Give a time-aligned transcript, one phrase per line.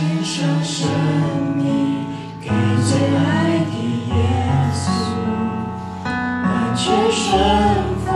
[0.00, 0.88] 献上生
[1.56, 2.06] 命
[2.40, 3.74] 给最爱的
[4.08, 4.14] 耶
[4.72, 4.82] 稣，
[6.02, 6.80] 完全
[7.12, 7.28] 顺
[8.02, 8.09] 服。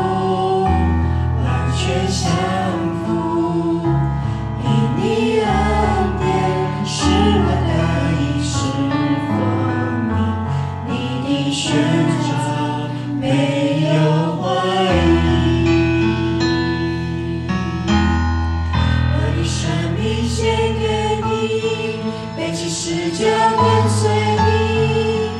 [22.68, 23.22] 誓将
[23.56, 25.30] 跟随你，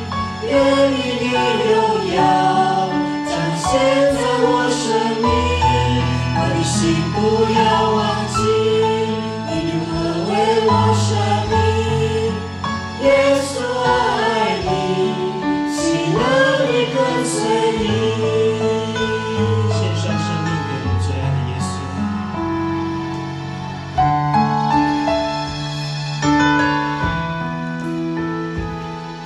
[0.47, 0.53] 愿
[0.93, 0.97] 你
[1.31, 1.35] 的
[1.71, 1.73] 荣
[2.15, 2.19] 耀
[3.27, 3.65] 展现
[4.15, 4.83] 在我生
[5.23, 5.27] 命。
[6.37, 6.73] 我的心
[7.15, 7.17] 不
[7.59, 7.94] 要。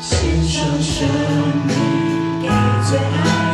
[0.00, 1.06] 献上生
[1.66, 2.48] 命给
[2.88, 3.47] 最爱。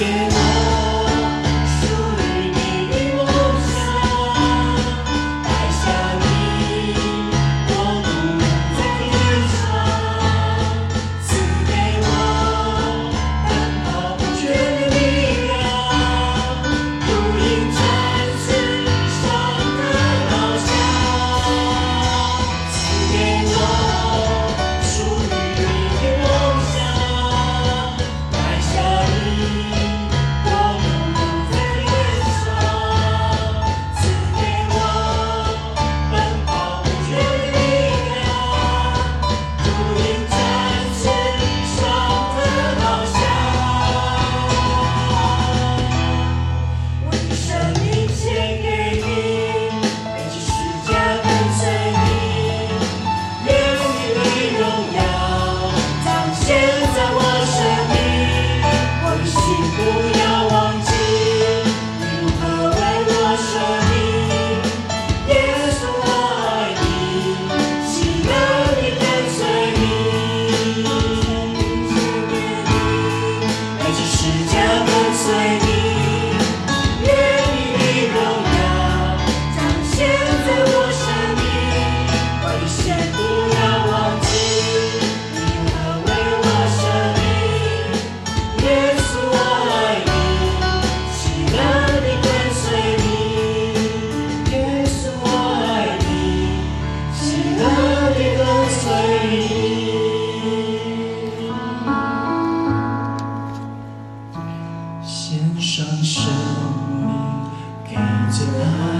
[0.00, 0.49] again.
[108.52, 108.99] tonight.